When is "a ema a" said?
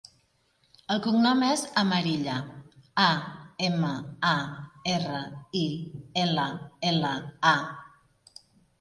3.05-4.35